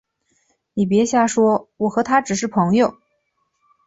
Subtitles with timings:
[0.73, 2.97] 你别瞎说，我和他只是朋友